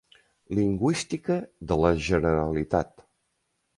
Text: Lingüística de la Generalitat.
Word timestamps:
Lingüística 0.59 1.37
de 1.73 1.79
la 1.83 1.93
Generalitat. 2.09 3.07